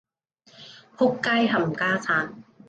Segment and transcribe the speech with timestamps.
[0.97, 2.33] 僕街冚家鏟